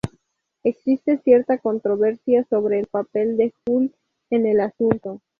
[0.63, 3.93] Existe cierta controversia sobre el papel de Hull
[4.31, 5.21] en el asunto.